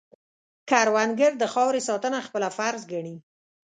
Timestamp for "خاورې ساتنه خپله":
1.53-2.49